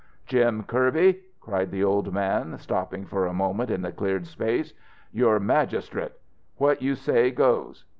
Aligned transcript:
"Jim 0.25 0.63
Kirby!" 0.63 1.21
cried 1.39 1.69
the 1.69 1.83
old 1.83 2.11
man, 2.11 2.57
stopping 2.57 3.05
for 3.05 3.27
a 3.27 3.33
moment 3.33 3.69
in 3.69 3.83
the 3.83 3.91
cleared 3.91 4.25
space. 4.25 4.73
"You're 5.11 5.39
magistrate. 5.39 6.13
What 6.57 6.81
you 6.81 6.95
say 6.95 7.29
goes. 7.29 7.85